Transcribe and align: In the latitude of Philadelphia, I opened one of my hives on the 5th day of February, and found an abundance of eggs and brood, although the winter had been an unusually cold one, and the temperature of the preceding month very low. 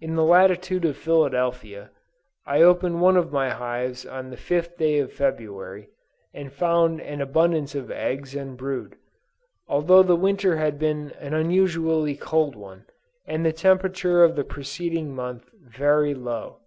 In 0.00 0.14
the 0.14 0.24
latitude 0.24 0.86
of 0.86 0.96
Philadelphia, 0.96 1.90
I 2.46 2.62
opened 2.62 3.02
one 3.02 3.18
of 3.18 3.34
my 3.34 3.50
hives 3.50 4.06
on 4.06 4.30
the 4.30 4.36
5th 4.38 4.78
day 4.78 4.98
of 4.98 5.12
February, 5.12 5.90
and 6.32 6.50
found 6.50 7.02
an 7.02 7.20
abundance 7.20 7.74
of 7.74 7.90
eggs 7.90 8.34
and 8.34 8.56
brood, 8.56 8.96
although 9.68 10.02
the 10.02 10.16
winter 10.16 10.56
had 10.56 10.78
been 10.78 11.12
an 11.20 11.34
unusually 11.34 12.16
cold 12.16 12.56
one, 12.56 12.86
and 13.26 13.44
the 13.44 13.52
temperature 13.52 14.24
of 14.24 14.36
the 14.36 14.42
preceding 14.44 15.14
month 15.14 15.50
very 15.52 16.14
low. 16.14 16.60